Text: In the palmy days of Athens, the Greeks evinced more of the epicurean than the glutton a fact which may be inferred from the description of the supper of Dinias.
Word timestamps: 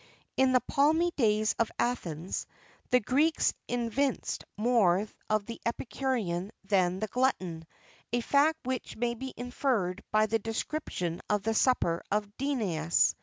In 0.35 0.51
the 0.51 0.61
palmy 0.61 1.11
days 1.11 1.53
of 1.59 1.71
Athens, 1.77 2.47
the 2.89 2.99
Greeks 2.99 3.53
evinced 3.67 4.45
more 4.57 5.07
of 5.29 5.45
the 5.45 5.61
epicurean 5.63 6.49
than 6.63 6.97
the 6.99 7.05
glutton 7.07 7.67
a 8.11 8.21
fact 8.21 8.57
which 8.63 8.95
may 8.97 9.13
be 9.13 9.31
inferred 9.37 10.03
from 10.09 10.25
the 10.25 10.39
description 10.39 11.21
of 11.29 11.43
the 11.43 11.53
supper 11.53 12.01
of 12.09 12.35
Dinias. 12.39 13.13